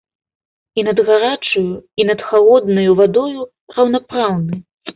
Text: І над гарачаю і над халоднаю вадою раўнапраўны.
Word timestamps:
І 0.81 0.85
над 0.87 1.01
гарачаю 1.09 1.75
і 2.03 2.07
над 2.11 2.25
халоднаю 2.31 2.99
вадою 3.03 3.47
раўнапраўны. 3.79 4.55